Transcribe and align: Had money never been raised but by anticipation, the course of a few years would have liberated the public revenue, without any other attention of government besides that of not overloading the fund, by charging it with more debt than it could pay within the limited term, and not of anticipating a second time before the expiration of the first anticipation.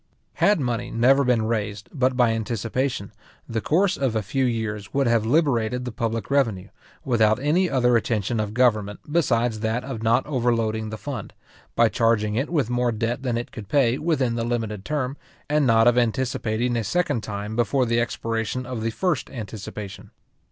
Had 0.37 0.59
money 0.59 0.89
never 0.89 1.23
been 1.23 1.43
raised 1.45 1.87
but 1.93 2.17
by 2.17 2.31
anticipation, 2.31 3.11
the 3.47 3.61
course 3.61 3.97
of 3.97 4.15
a 4.15 4.23
few 4.23 4.45
years 4.45 4.95
would 4.95 5.05
have 5.05 5.27
liberated 5.27 5.85
the 5.85 5.91
public 5.91 6.31
revenue, 6.31 6.69
without 7.05 7.37
any 7.39 7.69
other 7.69 7.95
attention 7.95 8.39
of 8.39 8.55
government 8.55 8.99
besides 9.11 9.59
that 9.59 9.83
of 9.83 10.01
not 10.01 10.25
overloading 10.25 10.89
the 10.89 10.97
fund, 10.97 11.33
by 11.75 11.87
charging 11.87 12.33
it 12.33 12.49
with 12.49 12.67
more 12.67 12.91
debt 12.91 13.21
than 13.21 13.37
it 13.37 13.51
could 13.51 13.69
pay 13.69 13.99
within 13.99 14.33
the 14.33 14.43
limited 14.43 14.83
term, 14.83 15.17
and 15.47 15.67
not 15.67 15.85
of 15.87 15.99
anticipating 15.99 16.75
a 16.75 16.83
second 16.83 17.21
time 17.21 17.55
before 17.55 17.85
the 17.85 17.99
expiration 17.99 18.65
of 18.65 18.81
the 18.81 18.89
first 18.89 19.29
anticipation. 19.29 20.09